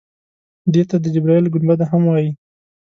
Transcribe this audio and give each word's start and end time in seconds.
دې 0.73 0.83
ته 0.89 0.95
د 1.03 1.05
جبرائیل 1.15 1.45
ګنبده 1.53 1.85
هم 1.91 2.01
وایي. 2.07 2.31